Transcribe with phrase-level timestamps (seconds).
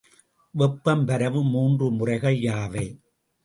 [0.55, 2.85] வெப்பம் பரவும் மூன்று முறைகள் யாவை?